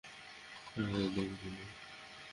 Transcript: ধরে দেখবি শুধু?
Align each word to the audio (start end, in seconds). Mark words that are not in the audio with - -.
ধরে 0.75 1.07
দেখবি 1.07 1.35
শুধু? 1.41 1.63